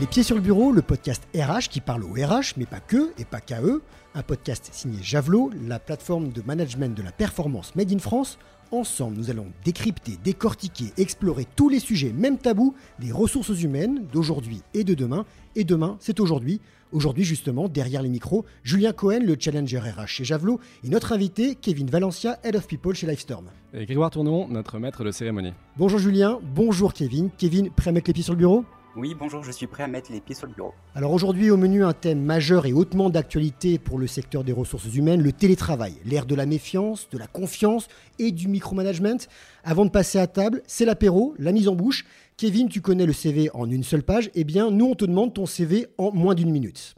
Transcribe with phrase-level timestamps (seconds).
[0.00, 3.12] Les Pieds sur le Bureau, le podcast RH qui parle au RH, mais pas que
[3.18, 3.82] et pas qu'à eux.
[4.14, 8.38] Un podcast signé Javelot, la plateforme de management de la performance Made in France.
[8.70, 14.62] Ensemble, nous allons décrypter, décortiquer, explorer tous les sujets, même tabous, des ressources humaines d'aujourd'hui
[14.72, 15.26] et de demain.
[15.54, 16.62] Et demain, c'est aujourd'hui.
[16.92, 21.56] Aujourd'hui, justement, derrière les micros, Julien Cohen, le challenger RH chez Javelot, et notre invité,
[21.56, 23.50] Kevin Valencia, Head of People chez Livestorm.
[23.74, 25.52] Et Grégoire Tournon, notre maître de cérémonie.
[25.76, 27.28] Bonjour Julien, bonjour Kevin.
[27.36, 28.64] Kevin, prêt à mettre les pieds sur le bureau?
[28.96, 30.74] Oui, bonjour, je suis prêt à mettre les pieds sur le bureau.
[30.94, 34.94] Alors aujourd'hui au menu un thème majeur et hautement d'actualité pour le secteur des ressources
[34.94, 39.18] humaines, le télétravail, l'ère de la méfiance, de la confiance et du micromanagement.
[39.64, 42.04] Avant de passer à table, c'est l'apéro, la mise en bouche.
[42.36, 45.34] Kevin, tu connais le CV en une seule page, eh bien nous on te demande
[45.34, 46.94] ton CV en moins d'une minute.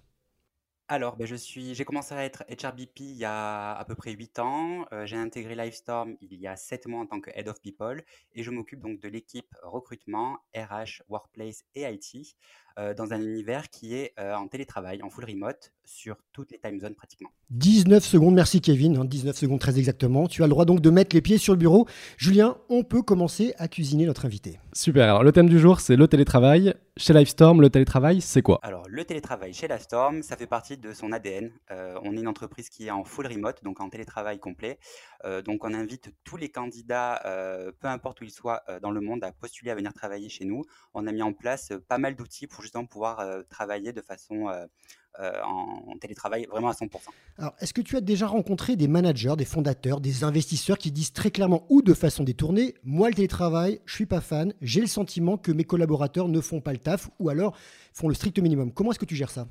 [0.95, 4.39] Alors, ben, je j'ai commencé à être HRBP il y a à peu près 8
[4.41, 4.85] ans.
[4.93, 8.05] Euh, j'ai intégré Livestorm il y a 7 mois en tant que Head of People
[8.35, 12.37] et je m'occupe donc de l'équipe recrutement, RH, Workplace et IT.
[12.79, 16.59] Euh, dans un univers qui est euh, en télétravail, en full remote, sur toutes les
[16.59, 17.31] time zones pratiquement.
[17.51, 20.27] 19 secondes, merci Kevin, 19 hein, secondes très exactement.
[20.27, 21.87] Tu as le droit donc de mettre les pieds sur le bureau.
[22.17, 24.59] Julien, on peut commencer à cuisiner notre invité.
[24.73, 26.75] Super, alors le thème du jour c'est le télétravail.
[26.99, 28.61] Chez Livestorm, le télétravail, c'est quoi?
[28.63, 31.51] Alors le télétravail chez Livestorm, ça fait partie de son ADN.
[31.71, 34.79] Euh, on est une entreprise qui est en full remote, donc en télétravail complet.
[35.45, 37.23] donc on invite tous les candidats,
[37.81, 40.65] peu importe où ils soient dans le monde, à postuler à venir travailler chez nous.
[40.95, 44.49] On a mis en place pas mal d'outils pour justement pouvoir travailler de façon
[45.19, 46.89] en télétravail vraiment à 100%.
[47.39, 51.13] Alors, est-ce que tu as déjà rencontré des managers, des fondateurs, des investisseurs qui disent
[51.13, 54.87] très clairement ou de façon détournée, moi le télétravail, je suis pas fan, j'ai le
[54.87, 57.57] sentiment que mes collaborateurs ne font pas le taf ou alors
[57.93, 58.73] font le strict minimum.
[58.73, 59.49] Comment est-ce que tu gères ça?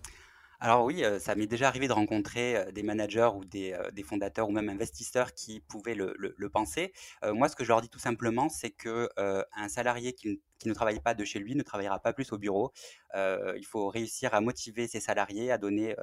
[0.64, 3.74] Alors oui, ça m'est déjà arrivé de rencontrer des managers ou des,
[4.06, 6.94] fondateurs ou même investisseurs qui pouvaient le, penser.
[7.24, 10.36] moi, ce que je leur dis tout simplement, c'est que un salarié qui, ne
[10.74, 12.72] travaille pas de chez lui ne travaillera pas plus au bureau.
[13.16, 15.96] il faut réussir à motiver ses salariés, à donner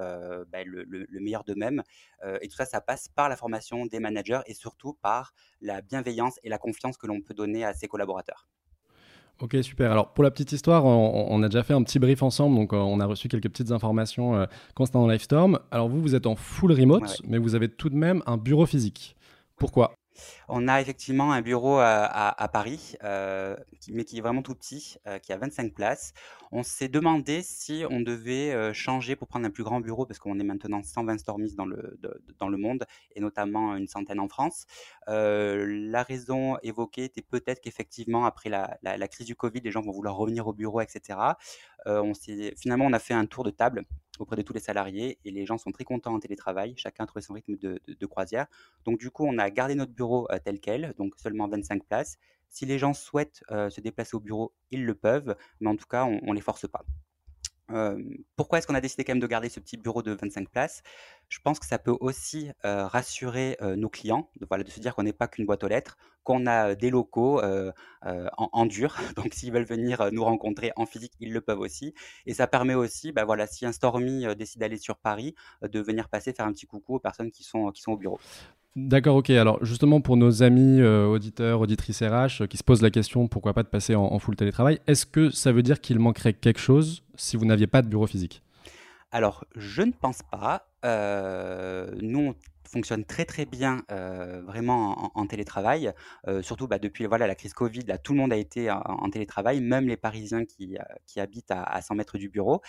[0.51, 1.83] bah, le, le, meilleur d'eux-mêmes.
[2.41, 6.39] et tout ça, ça passe par la formation des managers et surtout par la bienveillance
[6.43, 8.47] et la confiance que l'on peut donner à ses collaborateurs.
[9.41, 9.91] Ok, super.
[9.91, 12.77] Alors, pour la petite histoire, on, a déjà fait un petit brief ensemble, donc euh,
[12.77, 14.45] on a reçu quelques petites informations euh,
[14.75, 15.59] concernant Livestorm.
[15.71, 18.65] Alors, vous, vous êtes en full remote, mais vous avez tout de même un bureau
[18.65, 19.15] physique.
[19.55, 19.93] Pourquoi?
[20.47, 23.55] On a effectivement un bureau à, Paris, euh,
[23.91, 26.13] mais qui est vraiment tout petit, euh, qui a 25 places.
[26.51, 30.19] On s'est demandé si on devait euh, changer pour prendre un plus grand bureau, parce
[30.19, 31.99] qu'on est maintenant 120 Stormies dans le,
[32.39, 32.85] dans le monde,
[33.15, 34.65] et notamment une centaine en France.
[35.07, 40.15] la raison évoquée était peut-être qu'effectivement, après la, crise du Covid, les gens vont vouloir
[40.15, 41.19] revenir au bureau, etc.
[42.57, 43.85] finalement, on a fait un tour de table
[44.19, 46.73] auprès de tous les salariés et les gens sont très contents en télétravail.
[46.77, 48.47] Chacun a trouvé son rythme de, croisière.
[48.85, 52.17] Donc, du coup, on a gardé notre bureau euh, tel quel, donc seulement 25 places.
[52.47, 55.87] Si les gens souhaitent euh, se déplacer au bureau, ils le peuvent, mais en tout
[55.87, 56.83] cas, on ne les force pas
[58.35, 60.81] pourquoi est-ce qu'on a décidé quand même de garder ce petit bureau de 25 places?
[61.29, 65.03] Je pense que ça peut aussi rassurer nos clients, de, voilà, de se dire qu'on
[65.03, 67.41] n'est pas qu'une boîte aux lettres, qu'on a des locaux
[68.03, 68.95] en, dur.
[69.15, 71.93] Donc s'ils veulent venir nous rencontrer en physique, ils le peuvent aussi.
[72.25, 76.09] Et ça permet aussi, bah, voilà, si un Stormy décide d'aller sur Paris, de venir
[76.09, 78.19] passer faire un petit coucou aux personnes qui sont, qui sont au bureau.
[78.75, 79.29] D'accord, ok.
[79.31, 83.63] Alors justement pour nos amis auditeurs, auditrices RH qui se posent la question pourquoi pas
[83.63, 87.35] de passer en, full télétravail, est-ce que ça veut dire qu'il manquerait quelque chose si
[87.35, 88.41] vous n'aviez pas de bureau physique?
[89.11, 90.67] Alors, je ne pense pas.
[90.85, 92.35] Euh, nous,
[92.69, 95.93] fonctionne très très bien vraiment en, télétravail.
[96.41, 99.61] Surtout bah, depuis voilà, la crise Covid, là, tout le monde a été en, télétravail,
[99.61, 102.61] même les Parisiens qui, qui habitent à, 100 mètres du bureau.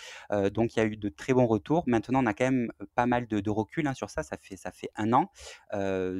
[0.51, 1.83] donc il y a eu de très bons retours.
[1.87, 4.23] Maintenant, on a quand même pas mal de, recul hein, sur ça.
[4.23, 5.31] Ça fait, ça fait un an.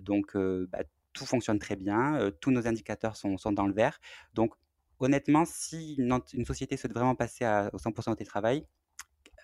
[0.02, 2.32] donc bah, tout fonctionne très bien.
[2.40, 4.00] tous nos indicateurs sont, dans le vert.
[4.34, 4.54] Donc
[5.00, 8.66] honnêtement, si une, société souhaite vraiment passer à, au 100% au télétravail,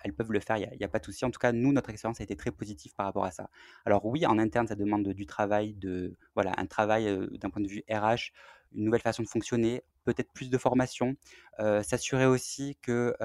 [0.07, 1.25] elles peuvent le faire, il n'y a, pas de souci.
[1.25, 3.49] En tout cas, nous, notre expérience a été très positive par rapport à ça.
[3.85, 5.77] Alors oui, en interne, ça demande du travail,
[6.35, 8.31] voilà, un travail d'un point de vue RH,
[8.75, 11.15] une nouvelle façon de fonctionner, peut-être plus de formation,
[11.59, 13.15] s'assurer aussi que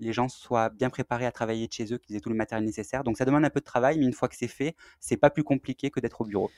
[0.00, 2.64] les gens soient bien préparés à travailler de chez eux, qu'ils aient tout le matériel
[2.64, 3.04] nécessaire.
[3.04, 5.30] Donc ça demande un peu de travail, mais une fois que c'est fait, c'est pas
[5.30, 6.50] plus compliqué que d'être au bureau.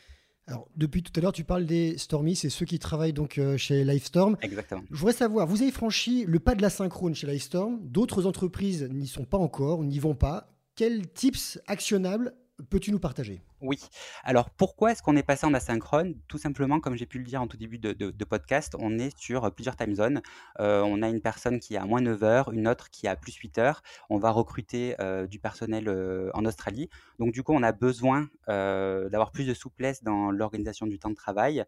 [0.46, 3.56] Alors, depuis tout à l'heure, tu parles des Stormy, c'est ceux qui travaillent donc euh,
[3.56, 4.37] chez Livestorm.
[4.43, 4.82] Exactement.
[4.91, 8.87] Je voudrais savoir, vous avez franchi le pas de la synchrone chez Livestorm, d'autres entreprises
[8.91, 10.49] n'y sont pas encore, n'y vont pas.
[10.76, 12.35] Quels tips actionnables
[12.70, 13.42] peux-tu nous partager?
[13.60, 13.78] Oui.
[14.22, 16.14] Alors, pourquoi est-ce qu'on est passé en asynchrone?
[16.28, 19.52] Tout simplement, comme j'ai pu le dire en tout début de, podcast, on est sur
[19.52, 20.22] plusieurs time zones.
[20.60, 23.16] Euh, on a une personne qui a à moins 9 heures, une autre qui a
[23.16, 23.82] plus 8 heures.
[24.10, 26.88] On va recruter euh, du personnel euh, en Australie.
[27.18, 31.14] Donc, du coup, on a besoin d'avoir plus de souplesse dans l'organisation du temps de
[31.14, 31.64] travail.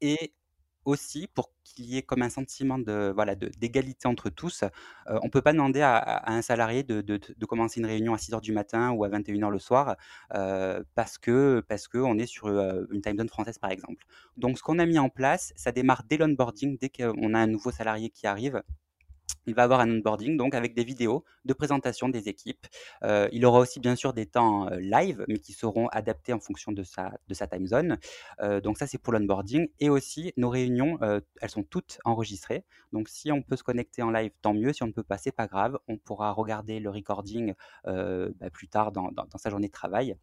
[0.00, 0.32] et
[0.88, 4.64] aussi pour qu'il y ait comme un sentiment de voilà d'égalité entre tous.
[5.06, 8.34] on ne peut pas demander à, un salarié de, de, commencer une réunion à 6
[8.34, 9.96] heures du matin ou à 21 heures le soir
[10.94, 14.04] parce que parce que on est sur une time zone française par exemple.
[14.36, 17.46] Donc ce qu'on a mis en place, ça démarre dès l'onboarding, dès qu'on a un
[17.46, 18.62] nouveau salarié qui arrive
[19.48, 22.66] il va avoir un onboarding donc avec des vidéos de présentation des équipes.
[23.02, 26.38] Euh, il aura aussi bien sûr des temps euh, live, mais qui seront adaptés en
[26.38, 27.98] fonction de sa, de sa time zone.
[28.40, 29.68] Euh, donc ça c'est pour l'onboarding.
[29.80, 30.98] Et aussi nos réunions,
[31.40, 32.64] elles sont toutes enregistrées.
[32.92, 34.72] Donc si on peut se connecter en live, tant mieux.
[34.72, 35.78] Si on ne peut pas, c'est pas grave.
[35.88, 37.54] On pourra regarder le recording
[37.84, 40.16] bah, plus tard dans, sa journée de travail.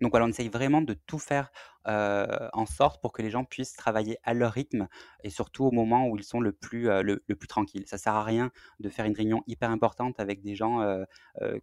[0.00, 1.50] Donc voilà, on essaye vraiment de tout faire
[1.86, 4.86] en sorte pour que les gens puissent travailler à leur rythme
[5.24, 7.84] et surtout au moment où ils sont le plus, le, plus tranquilles.
[7.86, 10.84] Ça sert à rien de faire une réunion hyper importante avec des gens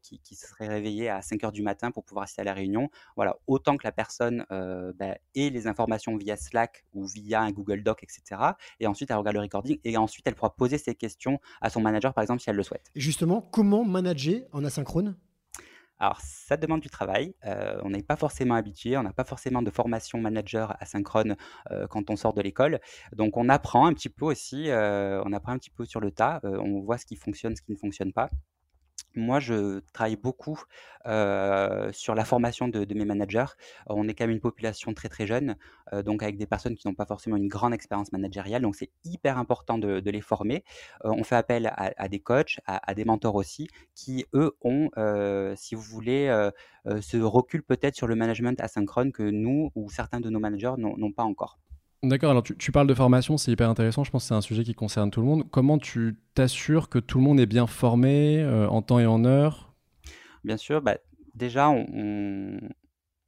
[0.01, 2.89] qui, qui, seraient réveillés à 5 heures du matin pour pouvoir assister à la réunion.
[3.15, 7.83] Voilà, autant que la personne bah, ait les informations via Slack ou via un Google
[7.83, 8.41] Doc, etc.
[8.79, 11.81] Et ensuite, elle regarde le recording et ensuite, elle pourra poser ses questions à son
[11.81, 12.91] manager, par exemple, si elle le souhaite.
[12.95, 15.15] justement, comment manager en asynchrone?
[15.99, 17.33] Alors, ça demande du travail.
[17.45, 21.35] Euh, on n'est pas forcément habitué, on n'a pas forcément de formation manager asynchrone
[21.71, 22.79] euh, quand on sort de l'école.
[23.13, 26.11] Donc, on apprend un petit peu aussi, euh, on apprend un petit peu sur le
[26.11, 28.29] tas, on voit ce qui fonctionne, ce qui ne fonctionne pas.
[29.17, 30.63] Moi, je travaille beaucoup
[31.05, 33.45] sur la formation de, mes managers.
[33.87, 35.55] On est quand même une population très très jeune,
[36.05, 38.61] donc avec des personnes qui n'ont pas forcément une grande expérience managériale.
[38.61, 40.63] Donc c'est hyper important de, les former.
[41.03, 44.89] on fait appel à, des coachs, à, des mentors aussi, qui eux ont,
[45.55, 46.49] si vous voulez,
[46.85, 51.11] ce recul peut-être sur le management asynchrone que nous ou certains de nos managers n'ont
[51.11, 51.57] pas encore.
[52.03, 54.63] D'accord, alors tu, parles de formation, c'est hyper intéressant, je pense que c'est un sujet
[54.63, 55.49] qui concerne tout le monde.
[55.49, 59.25] Comment tu t'assures que tout le monde est bien formé euh, en temps et en
[59.25, 59.73] heure?
[60.43, 60.97] Bien sûr, bah,
[61.33, 62.59] déjà, on,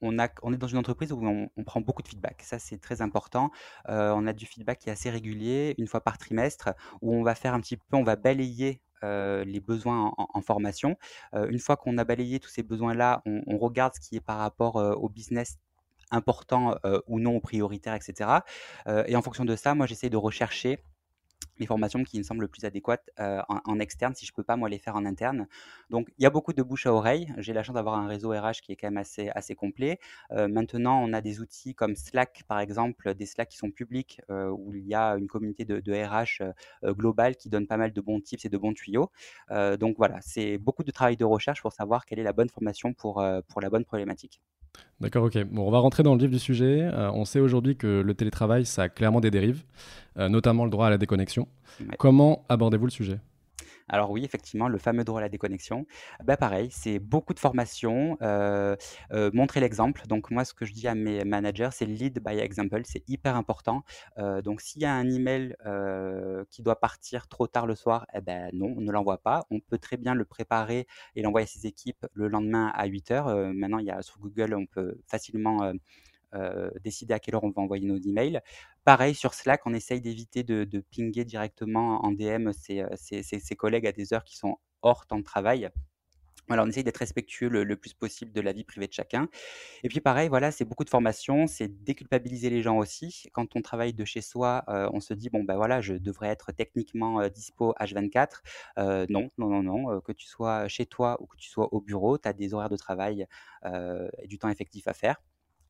[0.02, 2.44] on, est dans une entreprise où on, prend beaucoup de feedback.
[2.44, 3.50] Ça, c'est très important.
[3.90, 6.70] Euh, on a du feedback qui est assez régulier, une fois par trimestre,
[7.02, 10.96] où on va faire un petit peu, on va balayer euh, les besoins en, formation.
[11.34, 14.76] une fois qu'on a balayé tous ces besoins-là, on, regarde ce qui est par rapport
[14.76, 15.58] au business
[16.12, 16.76] important
[17.08, 18.30] ou non prioritaire, etc.
[19.08, 20.80] et en fonction de ça, moi, j'essaie de rechercher
[21.60, 24.70] les formations qui me semblent le plus adéquates en, externe si je peux pas moi
[24.70, 25.48] les faire en interne.
[25.90, 27.34] Donc il y a beaucoup de bouche à oreille.
[27.38, 30.00] J'ai la chance d'avoir un réseau RH qui est quand même assez assez complet.
[30.32, 34.74] maintenant on a des outils comme Slack par exemple, des Slack qui sont publics où
[34.74, 36.44] il y a une communauté de, de RH
[36.94, 39.12] globale qui donne pas mal de bons tips et de bons tuyaux.
[39.80, 42.94] donc voilà, c'est beaucoup de travail de recherche pour savoir quelle est la bonne formation
[42.94, 44.42] pour pour la bonne problématique.
[45.00, 45.38] D'accord, ok.
[45.46, 46.82] Bon, on va rentrer dans le vif du sujet.
[46.82, 49.64] Euh, on sait aujourd'hui que le télétravail, ça a clairement des dérives,
[50.18, 51.48] euh, notamment le droit à la déconnexion.
[51.98, 53.20] Comment abordez-vous le sujet?
[53.90, 55.86] Alors oui, effectivement, le fameux droit à la déconnexion,
[56.24, 58.76] bah pareil, c'est beaucoup de formation, euh,
[59.12, 60.04] euh, montrer l'exemple.
[60.08, 63.36] Donc moi, ce que je dis à mes managers, c'est lead by example, c'est hyper
[63.36, 63.84] important.
[64.18, 65.56] Euh, donc s'il y a un email
[66.50, 69.46] qui doit partir trop tard le soir, eh ben non, on ne l'envoie pas.
[69.52, 73.12] On peut très bien le préparer et l'envoyer à ses équipes le lendemain à 8
[73.12, 73.54] heures.
[73.54, 75.74] maintenant, sur Google, on peut facilement
[76.84, 78.42] décider à quelle heure on va envoyer nos emails.
[78.90, 83.56] Pareil, sur Slack, on essaye d'éviter de, de, pinguer directement en DM ses, ses, ses,
[83.56, 85.70] collègues à des heures qui sont hors temps de travail.
[86.48, 89.30] Voilà, on essaye d'être respectueux le, plus possible de la vie privée de chacun.
[89.84, 93.28] Et puis pareil, voilà, c'est beaucoup de formation, c'est déculpabiliser les gens aussi.
[93.32, 96.30] Quand on travaille de chez soi, euh, on se dit bon ben voilà, je devrais
[96.30, 98.40] être techniquement euh, dispo H24.
[98.80, 100.02] Euh, non, non, non, non.
[100.02, 102.70] que tu sois chez toi ou que tu sois au bureau, tu as des horaires
[102.70, 103.28] de travail
[104.24, 105.22] et du temps effectif à faire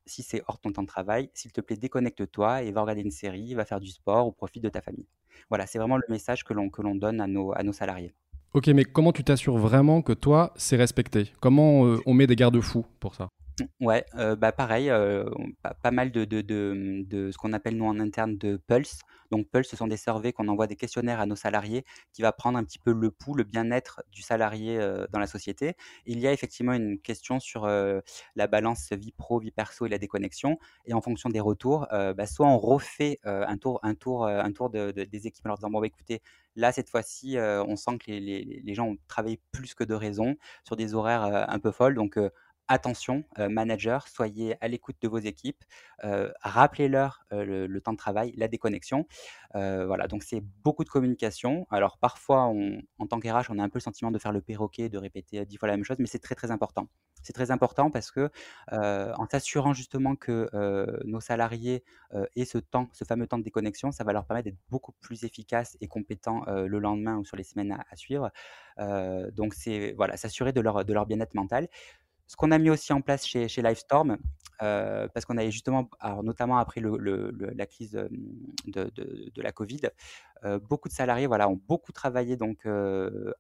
[0.10, 3.12] si c'est hors ton temps de travail, s'il te plaît, déconnecte-toi et va regarder une
[3.12, 5.08] série, va faire du sport ou profite de ta famille.
[5.50, 8.13] Voilà, c'est vraiment le message que l'on, que l'on donne à nos, à nos salariés.
[8.54, 11.32] Ok, mais comment tu t'assures vraiment que toi, c'est respecté?
[11.39, 13.30] Comment euh, on met des garde-fous pour ça?
[13.80, 14.06] Ouais,
[14.38, 14.92] bah pareil,
[15.82, 19.00] pas, mal de, de, de, ce qu'on appelle nous en interne de pulse.
[19.32, 22.32] Donc pulse, ce sont des surveys qu'on envoie des questionnaires à nos salariés qui va
[22.32, 24.80] prendre un petit peu le pouls, le bien-être du salarié
[25.12, 25.75] dans la société.
[26.06, 29.98] Il y a effectivement une question sur la balance vie pro, vie perso et la
[29.98, 30.58] déconnexion.
[30.86, 34.70] Et en fonction des retours, bah, soit on refait un tour, un tour, un tour
[34.70, 36.22] des équipes en leur disant bon bah, écoutez,
[36.56, 39.94] là cette fois-ci, on sent que les, les, les, gens ont travaillé plus que de
[39.94, 41.96] raison sur des horaires un peu folles.
[41.96, 42.18] Donc
[42.69, 45.63] attention, euh, manager, soyez à l'écoute de vos équipes,
[46.03, 49.07] euh, rappelez-leur euh, le, temps de travail, la déconnexion.
[49.53, 51.67] voilà, donc c'est beaucoup de communication.
[51.71, 52.43] Alors parfois,
[52.99, 55.43] en tant qu'RH, on a un peu le sentiment de faire le perroquet, de répéter
[55.45, 56.88] dix fois la même chose, mais c'est très très important.
[57.23, 58.29] C'est très important parce que
[58.71, 60.47] en s'assurant justement que
[61.05, 61.83] nos salariés
[62.35, 65.23] aient ce temps, ce fameux temps de déconnexion, ça va leur permettre d'être beaucoup plus
[65.23, 68.29] efficaces et compétents le lendemain ou sur les semaines à, suivre.
[69.33, 71.67] donc c'est voilà, s'assurer de leur, de leur bien-être mental.
[72.29, 74.19] Ce qu'on a mis aussi en place chez, Livestorm,
[74.62, 77.93] euh, parce qu'on avait justement, alors notamment après la crise
[78.67, 79.81] de, de, de, la Covid,
[80.43, 83.33] euh, beaucoup de salariés voilà, ont beaucoup travaillé donc de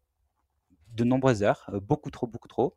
[0.97, 2.75] nombreuses heures, beaucoup trop, beaucoup trop.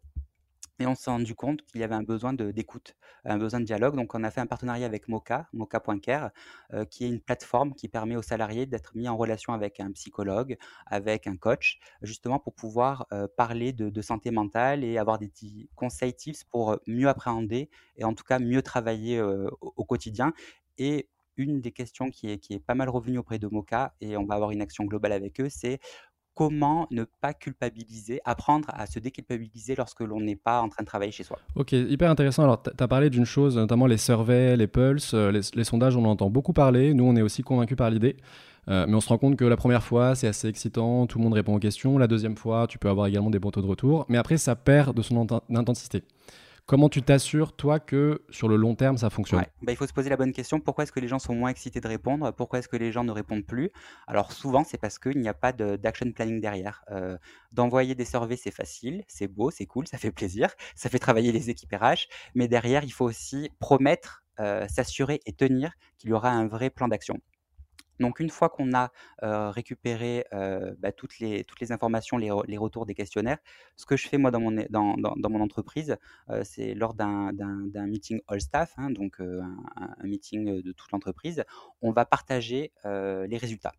[0.79, 3.95] Et on s'est rendu compte qu'il y avait un besoin d'écoute, un besoin de dialogue.
[3.95, 6.31] Donc, on a fait un partenariat avec Moca, Moca.care,
[6.73, 9.93] euh, qui est une plateforme qui permet aux salariés d'être mis en relation avec un
[9.93, 15.31] psychologue, avec un coach, justement pour pouvoir euh, parler de, santé mentale et avoir des
[15.76, 20.33] conseils, tips pour mieux appréhender et en tout cas mieux travailler euh, au, quotidien.
[20.79, 24.17] Et une des questions qui est, qui est pas mal revenue auprès de Moca, et
[24.17, 25.79] on va avoir une action globale avec eux, c'est
[26.35, 30.87] comment ne pas culpabiliser, apprendre à se déculpabiliser lorsque l'on n'est pas en train de
[30.87, 31.39] travailler chez soi.
[31.57, 32.45] Ok, hyper intéressant.
[32.45, 36.05] Alors, tu as parlé d'une chose, notamment les surveys, les pulses, euh, les, sondages, on
[36.05, 36.95] en entend beaucoup parler.
[36.95, 38.17] Nous, on est aussi convaincus par l'idée.
[38.69, 41.25] Euh, mais on se rend compte que la première fois, c'est assez excitant, tout le
[41.25, 41.99] monde répond aux questions.
[41.99, 44.07] La deuxième fois, tu peux avoir également des bons taux de retour.
[44.09, 46.05] Mais après, ça perd de son intensité.
[46.66, 49.92] Comment tu t'assures, toi, que sur le long terme, ça fonctionne bah, Il faut se
[49.92, 50.61] poser la bonne question.
[50.61, 52.31] Pourquoi est-ce que les gens sont moins excités de répondre?
[52.33, 53.71] Pourquoi est-ce que les gens ne répondent plus?
[54.07, 56.85] Alors souvent, c'est parce qu'il n'y a pas d'action planning derrière.
[56.90, 57.19] Euh,
[57.50, 61.33] d'envoyer des surveys, c'est facile, c'est beau, c'est cool, ça fait plaisir, ça fait travailler
[61.33, 62.07] les équipes RH.
[62.35, 66.71] Mais derrière, il faut aussi promettre, euh, s'assurer et tenir qu'il y aura un vrai
[66.71, 67.19] plan d'action.
[68.01, 70.27] Donc une fois qu'on a récupéré
[70.79, 73.39] bah, toutes, les, informations, les, retours des questionnaires,
[73.77, 75.97] ce que je fais moi dans mon, entreprise,
[76.43, 77.33] c'est lors d'un
[77.87, 81.45] meeting all staff, hein, donc un, meeting de toute l'entreprise,
[81.81, 83.73] on va partager les résultats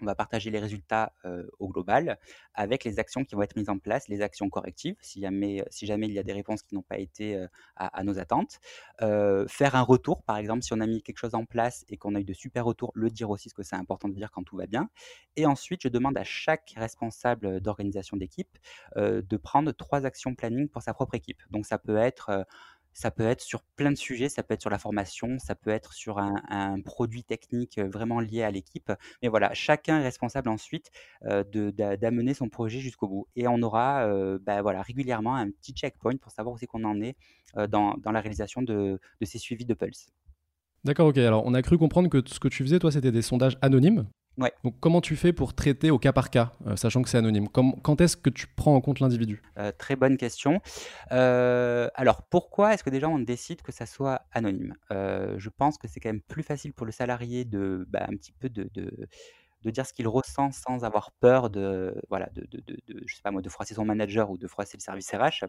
[0.00, 1.12] on va partager les résultats
[1.58, 2.18] au global
[2.54, 6.12] avec les actions qui vont être mises en place, les actions correctives, si jamais, il
[6.12, 8.60] y a des réponses qui n'ont pas été à, nos attentes.
[9.00, 12.14] faire un retour, par exemple, si on a mis quelque chose en place et qu'on
[12.14, 14.42] a eu de super retours, le dire aussi, ce que c'est important de dire quand
[14.42, 14.88] tout va bien.
[15.36, 18.58] Et ensuite, je demande à chaque responsable d'organisation d'équipe
[18.96, 21.42] de prendre trois actions planning pour sa propre équipe.
[21.50, 22.46] Donc ça peut être
[22.98, 25.70] ça peut être sur plein de sujets, ça peut être sur la formation, ça peut
[25.70, 28.92] être sur un, produit technique vraiment lié à l'équipe.
[29.22, 30.90] Mais voilà, chacun est responsable ensuite
[31.22, 33.28] d'amener son projet jusqu'au bout.
[33.36, 34.04] Et on aura
[34.38, 37.14] bah, voilà, régulièrement un petit checkpoint pour savoir où c'est qu'on en est
[37.68, 40.08] dans, la réalisation de, de ces suivis de Pulse.
[40.82, 41.18] D'accord, ok.
[41.18, 44.08] Alors, on a cru comprendre que ce que tu faisais, toi, c'était des sondages anonymes.
[44.64, 47.48] Donc, comment tu fais pour traiter au cas par cas, euh, sachant que c'est anonyme?
[47.48, 49.42] Quand est-ce que tu prends en compte l'individu?
[49.58, 50.60] Euh, Très bonne question.
[51.12, 54.74] Euh, alors, pourquoi est-ce que déjà on décide que ça soit anonyme?
[54.90, 58.32] Je pense que c'est quand même plus facile pour le salarié de, bah, un petit
[58.32, 62.46] peu de, de, dire ce qu'il ressent sans avoir peur de, voilà, de,
[63.06, 65.46] je sais pas moi, de froisser son manager ou de froisser le service RH.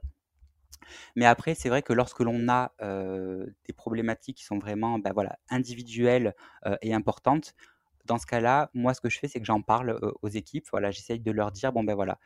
[1.15, 5.37] Mais après, c'est vrai que lorsque l'on a des problématiques qui sont vraiment bah, voilà,
[5.49, 6.33] individuelles
[6.81, 7.53] et importantes,
[8.09, 10.67] dans ce cas-là, moi, ce que je fais, c'est que j'en parle aux équipes.
[10.71, 12.17] Voilà, j'essaye de leur dire bon ben voilà,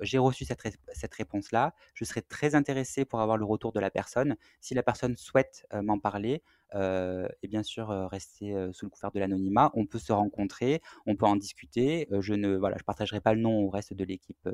[0.00, 1.74] j'ai reçu cette, cette réponse-là.
[1.94, 4.36] Je serais très intéressé pour avoir le retour de la personne.
[4.60, 6.42] Si la personne souhaite m'en parler,
[6.74, 9.70] et bien sûr rester sous le couvert de l'anonymat.
[9.74, 12.08] On peut se rencontrer, on peut en discuter.
[12.20, 14.48] je ne voilà, je partagerai pas le nom au reste de l'équipe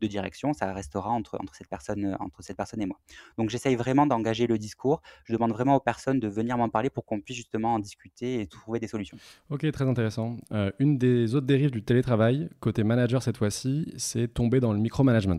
[0.00, 0.52] de direction.
[0.52, 2.98] Ça restera entre, entre, cette personne, entre cette personne et moi.
[3.36, 5.02] Donc j'essaye vraiment d'engager le discours.
[5.24, 8.40] Je demande vraiment aux personnes de venir m'en parler pour qu'on puisse justement en discuter
[8.40, 9.18] et trouver des solutions.
[9.50, 10.36] Ok, très intéressant.
[10.78, 15.38] une des autres dérives du télétravail, côté manager cette fois-ci, c'est tomber dans le micromanagement.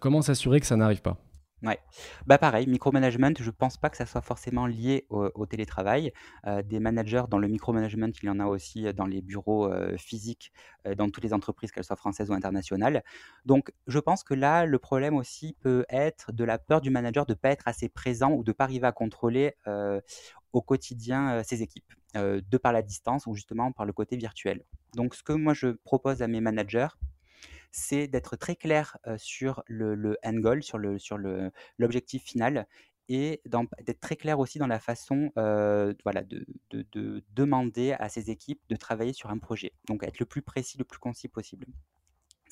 [0.00, 1.18] comment s'assurer que ça n'arrive pas?
[1.62, 1.78] Ouais.
[2.26, 6.12] Bah pareil, micromanagement, je pense pas que ça soit forcément lié au, télétravail.
[6.46, 9.96] Euh, des managers dans le micromanagement, il y en a aussi dans les bureaux euh,
[9.96, 10.52] physiques,
[10.86, 13.02] euh, dans toutes les entreprises, qu'elles soient françaises ou internationales.
[13.46, 17.24] Donc, je pense que là, le problème aussi peut être de la peur du manager
[17.24, 19.54] de ne pas être assez présent ou de ne pas arriver à contrôler
[20.52, 24.62] au quotidien ses équipes, de par la distance ou justement par le côté virtuel.
[24.94, 26.88] Donc, ce que moi je propose à mes managers,
[27.76, 30.78] c'est d'être très clair sur le, end goal, sur
[31.78, 32.66] l'objectif final
[33.08, 33.42] et
[33.82, 39.12] d'être très clair aussi dans la façon de, de, demander à ses équipes de travailler
[39.12, 39.72] sur un projet.
[39.86, 41.66] Donc être le plus précis, le plus concis possible.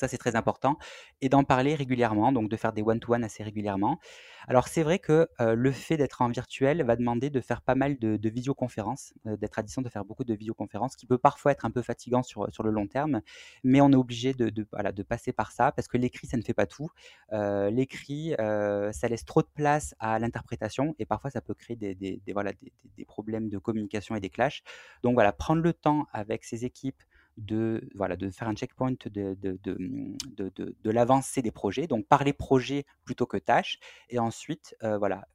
[0.09, 0.79] C'est très important.
[1.21, 3.99] Et d'en parler régulièrement, donc de faire des one-to-one assez régulièrement.
[4.47, 7.99] Alors, c'est vrai que le fait d'être en virtuel va demander de faire pas mal
[7.99, 11.71] de, visioconférences, d'être à distance, de faire beaucoup de visioconférences, qui peut parfois être un
[11.71, 13.23] peu fatigant sur, sur le long terme,
[13.63, 16.43] mais on est obligé de, voilà, de passer par ça, parce que l'écrit, ça ne
[16.43, 16.91] fait pas tout.
[17.33, 22.53] l'écrit, ça laisse trop de place à l'interprétation, et parfois, ça peut créer des, voilà,
[22.97, 24.63] des problèmes de communication et des clashs.
[25.03, 27.03] Donc voilà, prendre le temps avec ses équipes,
[27.37, 32.07] de, voilà, de faire un checkpoint de, de, de, mmh, de l'avancée des projets, donc
[32.07, 35.27] parler projet plutôt que tâche, et ensuite, voilà,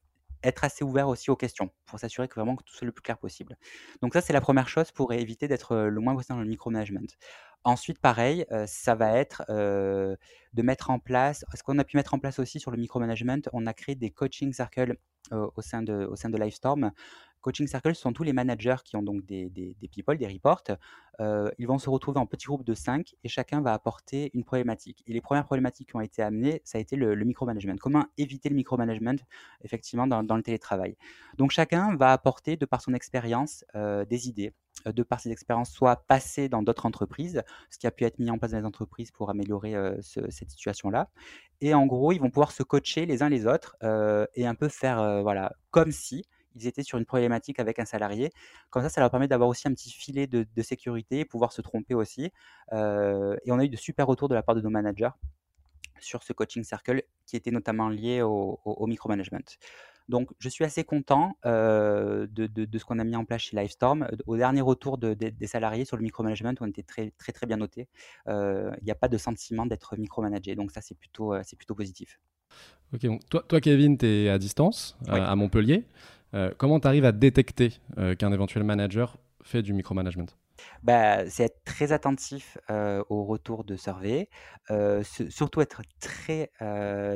[0.42, 3.02] être assez ouvert aussi aux questions pour s'assurer que vraiment que tout soit le plus
[3.02, 3.58] clair possible.
[4.02, 7.02] Donc ça, c'est la première chose pour éviter d'être le moins possible dans le micromanagement.
[7.66, 12.20] Ensuite, pareil, ça va être de mettre en place, ce qu'on a pu mettre en
[12.20, 14.96] place aussi sur le micromanagement, on a créé des coaching circles
[15.32, 16.92] au sein de, au sein de Livestorm
[17.42, 20.64] Coaching Circle, ce sont tous les managers qui ont donc des, des, people, des reports.
[21.22, 24.44] Euh, ils vont se retrouver en petits groupes de 5 et chacun va apporter une
[24.44, 25.04] problématique.
[25.08, 27.76] Et les premières problématiques qui ont été amenées, ça a été le, micromanagement.
[27.80, 29.16] Comment éviter le micromanagement,
[29.64, 30.98] effectivement, dans, le télétravail?
[31.38, 34.54] Donc chacun va apporter, de par son expérience, euh, des idées,
[34.88, 38.20] euh, de par ses expériences, soit passées dans d'autres entreprises, ce qui a pu être
[38.20, 41.10] mis en place dans les entreprises pour améliorer cette situation-là.
[41.62, 43.76] Et en gros, ils vont pouvoir se coacher les uns les autres
[44.36, 46.26] et un peu faire, voilà, comme si
[46.56, 48.32] ils étaient sur une problématique avec un salarié.
[48.70, 51.94] Comme ça, ça leur permet d'avoir aussi un petit filet de, sécurité, pouvoir se tromper
[51.94, 52.32] aussi.
[52.74, 55.10] Euh, et on a eu de super retours de la part de nos managers
[56.00, 59.40] sur ce coaching circle qui était notamment lié au, micromanagement.
[60.08, 64.08] Donc, je suis assez content euh, de, ce qu'on a mis en place chez Livestorm.
[64.26, 67.88] Au dernier retour des salariés sur le micromanagement, on était très, très, très bien notés.
[68.28, 70.56] Euh, il n'y a pas de sentiment d'être micromanagé.
[70.56, 72.20] Donc, ça, c'est plutôt, c'est plutôt positif.
[72.92, 75.86] Ok, toi, toi, Kevin, tu es à distance, à Montpellier.
[76.34, 80.26] Euh, comment tu arrives à détecter euh, qu'un éventuel manager fait du micromanagement?
[80.84, 84.28] Bah, c'est être très attentif euh, au retour de survey,
[85.30, 86.52] surtout être très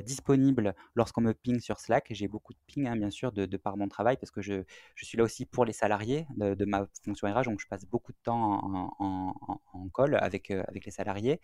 [0.05, 2.07] disponible lorsqu'on me ping sur Slack.
[2.11, 4.63] J'ai beaucoup de ping, hein, bien sûr, de, par mon travail, parce que je,
[4.95, 8.17] suis là aussi pour les salariés de, ma fonction RH, donc je passe beaucoup de
[8.23, 9.35] temps en,
[9.73, 11.41] en, call avec, avec les salariés.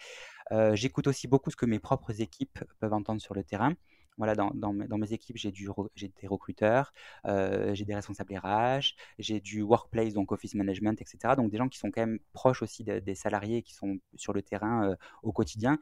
[0.72, 3.74] J'écoute aussi beaucoup ce que mes propres équipes peuvent entendre sur le terrain.
[4.20, 6.94] Voilà, dans, dans, mes, équipes, j'ai des recruteurs,
[7.26, 11.38] euh, j'ai des responsables RH, j'ai du workplace, donc office management, etc.
[11.38, 14.42] Donc des gens qui sont quand même proches aussi des salariés qui sont sur le
[14.42, 15.80] terrain euh, au quotidien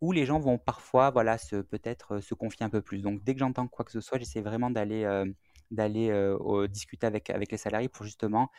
[0.00, 1.36] où les gens vont parfois voilà,
[1.70, 3.02] peut-être euh, se confier un peu plus.
[3.02, 5.04] Donc dès que j'entends quoi que ce soit, j'essaie vraiment d'aller
[5.70, 6.12] d'aller
[6.68, 8.50] discuter avec, avec les salariés pour justement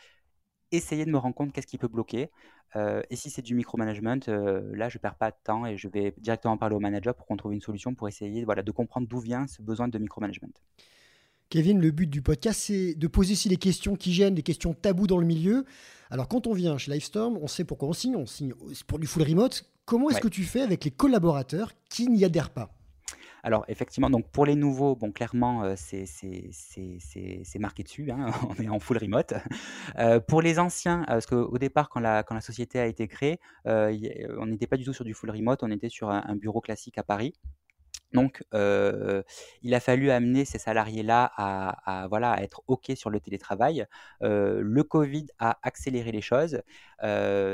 [0.72, 2.30] essayer de me rendre compte qu'est-ce qui peut bloquer.
[2.74, 5.76] Euh, et si c'est du micromanagement, euh, là, je ne perds pas de temps et
[5.76, 8.70] je vais directement parler au manager pour qu'on trouve une solution pour essayer voilà, de
[8.70, 10.48] comprendre d'où vient ce besoin de micromanagement.
[11.48, 14.74] Kevin, le but du podcast, c'est de poser aussi les questions qui gênent, les questions
[14.74, 15.64] taboues dans le milieu.
[16.10, 18.16] Alors, quand on vient chez Livestorm, on sait pourquoi on signe.
[18.16, 18.52] On signe
[18.86, 19.64] pour du full remote.
[19.84, 22.75] Comment est-ce que tu fais avec les collaborateurs qui n'y adhèrent pas?
[23.42, 28.68] Alors effectivement, donc pour les nouveaux, bon clairement euh, c'est marqué dessus, hein, on est
[28.68, 29.34] en full remote.
[29.98, 33.08] Euh, pour les anciens, euh, parce qu'au départ quand la, quand la société a été
[33.08, 36.60] créée, on n'était pas du tout sur du full remote, on était sur un, bureau
[36.60, 37.34] classique à Paris.
[38.12, 43.86] Donc, il a fallu amener ces salariés-là à, voilà, à être OK sur le télétravail.
[44.20, 46.62] le Covid a accéléré les choses.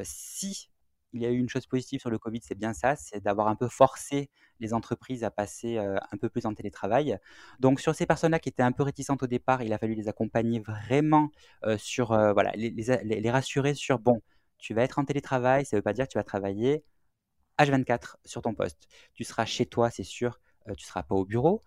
[0.04, 0.71] si
[1.12, 3.48] il y a eu une chose positive sur le Covid, c'est bien ça, c'est d'avoir
[3.48, 7.18] un peu forcé les entreprises à passer un peu plus en télétravail.
[7.60, 10.08] Donc sur ces personnes-là qui étaient un peu réticentes au départ, il a fallu les
[10.08, 11.30] accompagner vraiment
[11.78, 14.20] sur, voilà, les, les, rassurer sur, bon,
[14.58, 16.84] tu vas être en télétravail, ça ne veut pas dire que tu vas travailler
[17.58, 18.88] H24 sur ton poste.
[19.14, 21.62] Tu seras chez toi, c'est sûr, tu ne seras pas au bureau.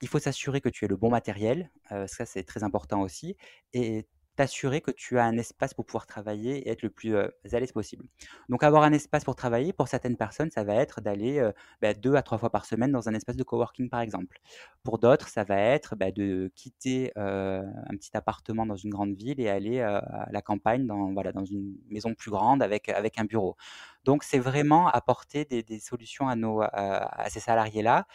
[0.00, 1.70] Il faut s'assurer que tu aies le bon matériel,
[2.06, 3.36] ça c'est très important aussi,
[3.72, 4.06] et
[4.38, 7.72] t'assurer que tu as un espace pour pouvoir travailler et être le plus à l'aise
[7.72, 8.04] possible.
[8.48, 11.44] Donc avoir un espace pour travailler, pour certaines personnes, ça va être d'aller
[11.82, 14.38] bah, deux à trois fois par semaine dans un espace de coworking, par exemple.
[14.84, 19.40] Pour d'autres, ça va être bah, de quitter un petit appartement dans une grande ville
[19.40, 23.24] et aller à la campagne, dans, voilà, dans une maison plus grande avec, avec un
[23.24, 23.56] bureau.
[24.04, 28.06] Donc c'est vraiment apporter des, solutions à, nos, à ces salariés-là.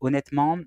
[0.00, 0.58] honnêtement,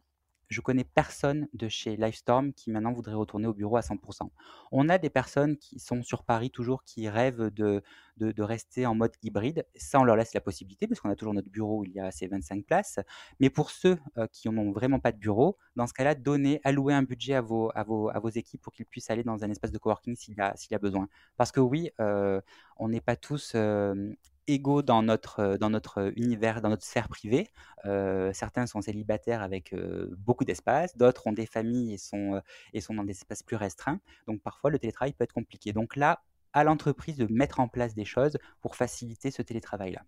[0.47, 4.29] je connais personne de chez Livestorm qui maintenant voudrait retourner au bureau à 100%.
[4.71, 7.81] On a des personnes qui sont sur Paris toujours qui rêvent de,
[8.17, 9.65] de, rester en mode hybride.
[9.75, 11.99] Ça, on leur laisse la possibilité parce qu'on a toujours notre bureau où il y
[11.99, 12.99] a ces 25 places.
[13.39, 16.93] Mais pour ceux euh, qui n'ont vraiment pas de bureau, dans ce cas-là, donnez, allouez
[16.93, 19.49] un budget à vos, à vos, à vos équipes pour qu'ils puissent aller dans un
[19.49, 21.07] espace de coworking s'il y a, s'il a besoin.
[21.35, 22.41] Parce que oui, euh,
[22.77, 24.13] on n'est pas tous euh,
[24.47, 27.49] égaux dans notre, euh, dans notre univers, dans notre sphère privée.
[27.85, 32.41] Euh, certains sont célibataires avec euh, beaucoup d'espace, d'autres ont des familles et sont,
[32.73, 33.99] et sont dans des espaces plus restreints.
[34.27, 35.73] Donc parfois, le télétravail peut être compliqué.
[35.73, 40.03] Donc là, à l'entreprise de mettre en place des choses pour faciliter ce télétravail-là.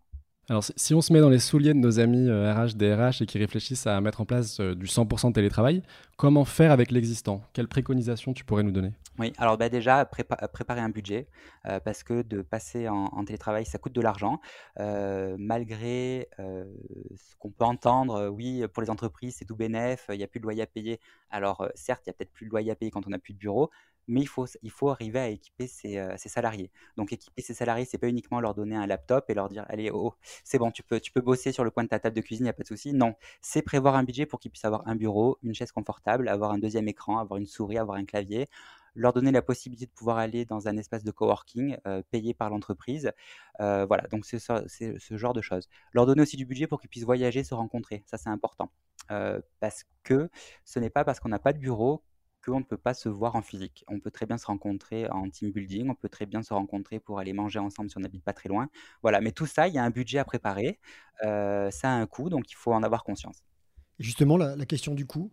[0.49, 3.37] Alors, si on se met dans les souliers de nos amis RH, DRH et qui
[3.37, 5.83] réfléchissent à mettre en place du 100% de télétravail,
[6.17, 7.43] comment faire avec l'existant?
[7.53, 8.93] Quelles préconisations tu pourrais nous donner?
[9.19, 11.27] Oui, alors bah déjà, préparer un budget,
[11.67, 14.39] euh, parce que de passer en, télétravail, ça coûte de l'argent.
[14.79, 16.63] Euh, malgré euh,
[17.15, 20.39] ce qu'on peut entendre, oui, pour les entreprises, c'est tout bénef, il n'y a plus
[20.39, 20.99] de loyer à payer.
[21.29, 23.33] Alors certes, il y a peut-être plus de loyer à payer quand on n'a plus
[23.33, 23.69] de bureau,
[24.09, 26.71] mais il faut, il faut arriver à équiper ses, salariés.
[26.97, 29.91] Donc équiper ses salariés, c'est pas uniquement leur donner un laptop et leur dire allez,
[29.91, 32.21] oh, c'est bon, tu peux, tu peux bosser sur le coin de ta table de
[32.21, 32.93] cuisine, il n'y a pas de souci.
[32.93, 36.51] Non, c'est prévoir un budget pour qu'ils puissent avoir un bureau, une chaise confortable, avoir
[36.51, 38.47] un deuxième écran, avoir une souris, avoir un clavier,
[38.95, 42.49] leur donner la possibilité de pouvoir aller dans un espace de coworking euh, payé par
[42.49, 43.11] l'entreprise.
[43.61, 45.69] Euh, voilà, donc c'est ce genre de choses.
[45.93, 48.03] Leur donner aussi du budget pour qu'ils puissent voyager, se rencontrer.
[48.07, 48.71] Ça, c'est important.
[49.11, 50.29] Euh, parce que
[50.65, 52.03] ce n'est pas parce qu'on n'a pas de bureau
[52.51, 53.83] qu'on ne peut pas se voir en physique.
[53.87, 56.99] On peut très bien se rencontrer en team building, on peut très bien se rencontrer
[56.99, 58.69] pour aller manger ensemble si on n'habite pas très loin.
[59.01, 60.79] Voilà, mais tout ça, il y a un budget à préparer,
[61.21, 63.43] ça a un coût, donc il faut en avoir conscience.
[63.99, 65.31] justement, la question du coût,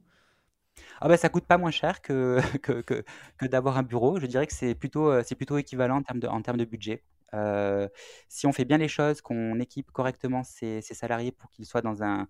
[1.00, 3.04] ah bah, ça coûte pas moins cher que que que
[3.38, 4.18] que d'avoir un bureau.
[4.20, 6.64] Je dirais que c'est plutôt, euh, c'est plutôt équivalent en termes de en termes de
[6.64, 7.02] budget.
[7.34, 7.88] Euh,
[8.28, 11.82] si on fait bien les choses, qu'on équipe correctement ses ses salariés pour qu'ils soient
[11.82, 12.28] dans un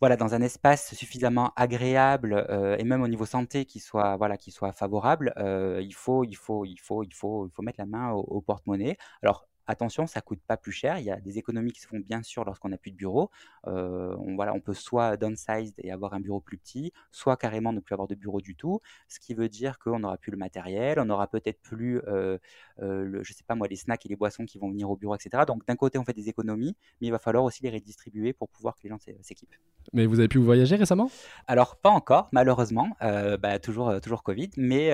[0.00, 4.36] voilà, dans un espace suffisamment agréable, euh, et même au niveau santé qui soit voilà,
[4.36, 5.32] qui soit favorable,
[5.80, 8.40] il faut il faut il faut il faut il faut mettre la main au au
[8.40, 8.96] porte-monnaie.
[9.22, 10.98] Alors Attention, ça coûte pas plus cher.
[10.98, 13.30] Il y a des économies qui se font bien sûr lorsqu'on n'a plus de bureau.
[13.66, 17.72] Euh, on, voilà, on peut soit downsize et avoir un bureau plus petit, soit carrément
[17.72, 18.80] ne plus avoir de bureau du tout.
[19.08, 22.38] Ce qui veut dire qu'on n'aura plus le matériel, on n'aura peut-être plus, euh,
[22.82, 24.96] euh, le, je sais pas moi, les snacks et les boissons qui vont venir au
[24.96, 25.44] bureau, etc.
[25.46, 28.50] Donc d'un côté, on fait des économies, mais il va falloir aussi les redistribuer pour
[28.50, 29.54] pouvoir que les gens s'équipent.
[29.92, 31.10] Mais vous avez pu voyager récemment?
[31.46, 34.92] Alors pas encore, malheureusement, bah, toujours, toujours Covid, mais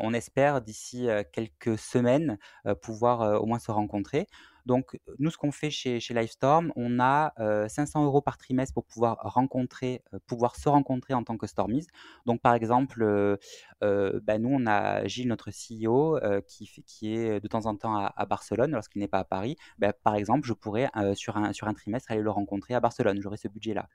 [0.00, 2.38] on espère d'ici quelques semaines
[2.80, 4.26] pouvoir au moins se rendre rencontrer.
[4.66, 7.32] Donc, nous, ce qu'on fait chez, chez Livestorm, on a
[7.68, 11.86] 500 euros par trimestre pour pouvoir rencontrer, pouvoir se rencontrer en tant que Stormies.
[12.26, 13.38] Donc, par exemple,
[13.80, 16.18] bah, nous, on a Gilles, notre CEO,
[16.48, 19.56] qui, est de temps en temps à, Barcelone lorsqu'il n'est pas à Paris.
[19.78, 23.20] Bah, par exemple, je pourrais, sur, un, trimestre, aller le rencontrer à Barcelone.
[23.22, 23.88] J'aurais ce budget-là.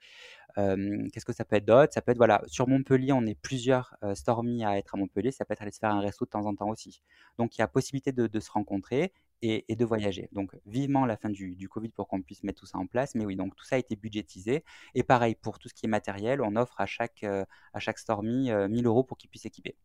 [0.56, 1.93] Qu'est-ce que ça peut être d'autre?
[1.93, 5.32] Ça peut être, voilà, sur Montpellier, on est plusieurs Stormies à être à Montpellier.
[5.32, 7.04] Ça peut être aller se faire un resto de temps en temps aussi.
[7.38, 10.30] Donc, il y a possibilité de se rencontrer et, de voyager.
[10.32, 13.15] Donc vivement la fin du, du Covid pour qu'on puisse mettre tout ça en place.
[13.15, 14.63] Mais oui, donc tout ça a été budgétisé.
[14.95, 17.97] Et pareil, pour tout ce qui est matériel, on offre à chaque, euh, à chaque
[17.97, 19.75] Stormy 1000 euh, euros pour qu'il puisse équiper.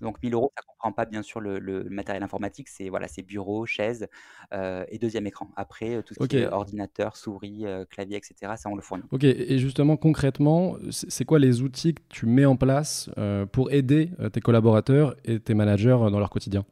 [0.00, 3.66] Donc 1000 euros, ça ne comprend pas bien sûr le, matériel informatique, c'est voilà, bureaux,
[3.66, 4.08] chaises
[4.54, 5.50] euh, et deuxième écran.
[5.56, 9.04] Après, tout ce qui est ordinateur, souris, clavier, etc., ça on le fournit.
[9.10, 13.10] Ok, et justement concrètement, c'est quoi les outils que tu mets en place
[13.52, 16.64] pour aider tes collaborateurs et tes managers dans leur quotidien?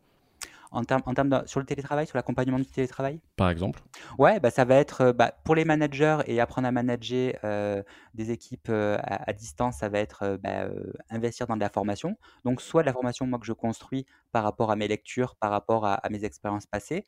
[0.71, 3.21] En termes en termes sur le télétravail, sur l'accompagnement du télétravail?
[3.37, 3.81] Par exemple?
[4.19, 7.83] Ouais, bah, ça va être euh, bah, pour les managers et apprendre à manager euh,
[8.15, 10.69] des équipes euh, à, distance, ça va être bah,
[11.11, 12.17] investir dans de la formation.
[12.45, 15.51] Donc, soit de la formation moi, que je construis par rapport à mes lectures, par
[15.51, 17.07] rapport à, mes expériences passées,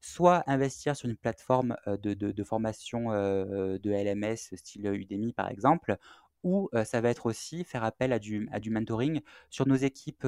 [0.00, 5.96] soit investir sur une plateforme de, de, de formation de LMS style Udemy par exemple,
[6.42, 9.20] ou ça va être aussi faire appel à du, mentoring.
[9.50, 10.26] Sur nos équipes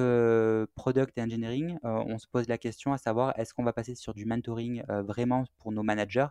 [0.75, 4.13] product et engineering, on se pose la question à savoir est-ce qu'on va passer sur
[4.13, 6.27] du mentoring vraiment pour nos managers?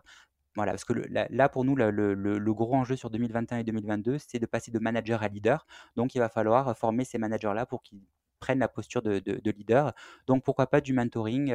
[0.55, 4.45] Voilà, parce que là, pour nous, le, gros enjeu sur 2021 et 2022, c'est de
[4.45, 5.67] passer de manager à leader.
[5.97, 8.01] Donc, il va falloir former ces managers-là pour qu'ils
[8.39, 9.93] prennent la posture de, de, leader.
[10.27, 11.53] Donc, pourquoi pas du mentoring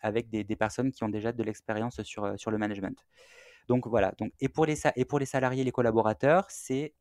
[0.00, 3.06] avec des, personnes qui ont déjà de l'expérience sur le management.
[3.68, 4.12] Donc voilà.
[4.18, 6.94] Donc, et, pour les, et pour les salariés, les collaborateurs, c'est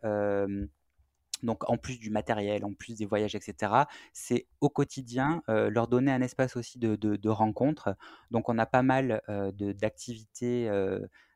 [1.43, 3.73] donc en plus du matériel, en plus des voyages, etc.,
[4.13, 7.95] c'est au quotidien leur donner un espace aussi de, rencontre.
[8.31, 9.21] Donc on a pas mal
[9.59, 10.69] d'activités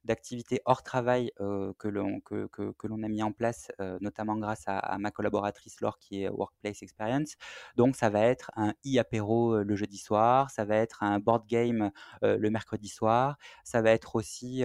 [0.08, 4.98] d'activités hors travail que l'on que, que, l'on a mis en place, notamment grâce à,
[4.98, 7.36] ma collaboratrice Laure qui est Workplace Experience.
[7.76, 11.92] Donc ça va être un e-apéro le jeudi soir, ça va être un board game
[12.22, 14.64] le mercredi soir, ça va être aussi,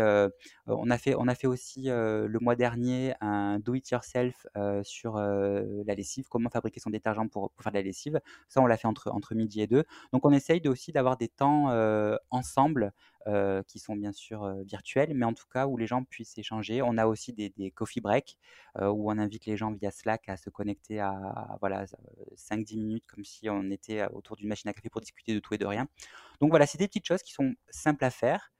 [0.66, 4.46] on, a fait, on a fait aussi le mois dernier un do-it-yourself
[4.83, 8.20] sur la lessive, comment fabriquer son détergent pour, pour, faire de la lessive.
[8.48, 9.85] Ça, on l'a fait entre, entre midi et deux.
[10.12, 11.68] Donc on essaye aussi d'avoir des temps
[12.31, 12.92] ensemble
[13.29, 16.37] euh, qui sont bien sûr euh, virtuels, mais en tout cas où les gens puissent
[16.39, 16.83] échanger.
[16.83, 18.37] On a aussi des, coffee breaks
[18.79, 21.85] euh, où on invite les gens via Slack à se connecter à, voilà
[22.37, 25.55] 5-10 minutes comme si on était autour d'une machine à café pour discuter de tout
[25.55, 25.87] et de rien.
[26.41, 28.53] Donc voilà, c'est des petites choses qui sont simples à faire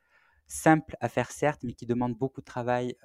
[0.53, 2.97] simple à faire certes, mais qui demande beaucoup de travail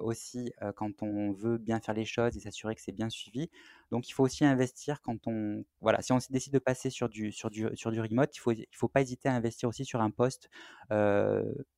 [0.00, 3.50] aussi quand on veut bien faire les choses et s'assurer que c'est bien suivi.
[3.90, 7.32] Donc il faut aussi investir quand on voilà, si on décide de passer sur du
[7.32, 10.00] sur du sur du remote, il faut il faut pas hésiter à investir aussi sur
[10.00, 10.48] un poste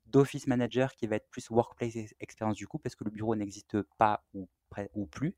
[0.06, 3.82] d'office manager qui va être plus workplace expérience du coup parce que le bureau n'existe
[3.98, 4.48] pas ou
[4.94, 5.34] ou plus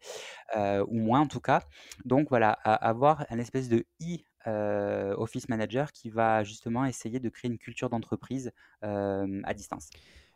[0.89, 1.63] ou moins en tout cas.
[2.05, 7.29] Donc voilà, avoir un espèce de i euh, office manager qui va justement essayer de
[7.29, 8.53] créer une culture d'entreprise
[8.85, 9.91] euh, à distance.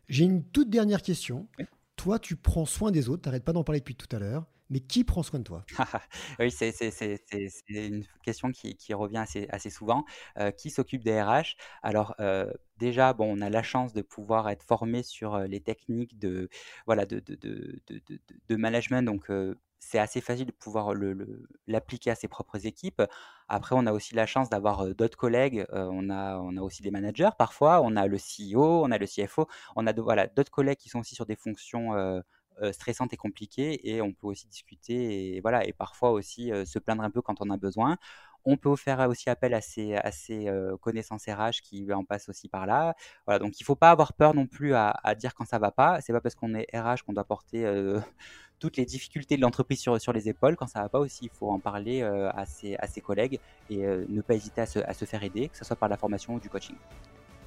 [0.07, 1.47] J'ai une toute dernière question.
[1.95, 4.45] Toi, tu prends soin des autres, tu n'arrêtes pas d'en parler depuis tout à l'heure.
[4.69, 5.65] Mais qui prend soin de toi?
[6.39, 6.71] Oui, c'est
[7.69, 10.05] une question qui, revient assez, souvent.
[10.57, 12.15] Qui s'occupe des RH Alors,
[12.77, 16.49] déjà, bon, on a la chance de pouvoir être formé sur les techniques de,
[16.85, 17.81] voilà, de, de, de,
[18.49, 19.03] de management.
[19.03, 19.29] Donc,
[19.79, 20.93] c'est assez facile de pouvoir
[21.67, 23.03] l'appliquer à ses propres équipes.
[23.47, 25.65] Après, on a aussi la chance d'avoir d'autres collègues.
[25.71, 27.81] on, a, on a aussi des managers parfois.
[27.83, 29.47] On a le CEO, on a le CFO.
[29.75, 31.93] On a voilà, d'autres collègues qui sont aussi sur des fonctions
[32.71, 33.89] stressantes et compliquées.
[33.89, 37.41] Et on peut aussi discuter et, voilà, et parfois aussi se plaindre un peu quand
[37.41, 37.97] on a besoin.
[38.47, 40.47] On peut faire aussi appel à à ces
[40.81, 42.95] connaissances RH qui en passent aussi par là.
[43.25, 45.71] Voilà, donc il ne faut pas avoir peur non plus à, dire quand ça va
[45.71, 45.99] pas.
[46.01, 47.65] C'est pas parce qu'on est RH qu'on doit porter
[48.59, 50.55] toutes les difficultés de l'entreprise sur, sur les épaules.
[50.55, 53.39] Quand ça va pas aussi, il faut en parler à, ses, à ses collègues
[53.69, 55.97] et ne pas hésiter à se, à se faire aider, que ce soit par la
[55.97, 56.75] formation ou du coaching.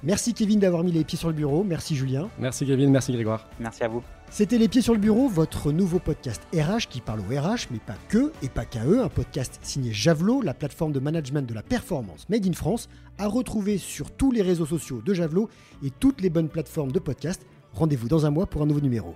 [0.03, 1.63] Merci Kevin d'avoir mis les pieds sur le bureau.
[1.63, 2.29] Merci Julien.
[2.39, 3.47] Merci Kevin, merci Grégoire.
[3.59, 4.01] Merci à vous.
[4.31, 7.79] C'était Les Pieds sur le Bureau, votre nouveau podcast RH qui parle au RH, mais
[7.79, 9.01] pas que et pas qu'à eux.
[9.01, 13.27] Un podcast signé Javelot, la plateforme de management de la performance Made in France, à
[13.27, 15.49] retrouver sur tous les réseaux sociaux de Javelot
[15.83, 17.45] et toutes les bonnes plateformes de podcast.
[17.73, 19.15] Rendez-vous dans un mois pour un nouveau numéro.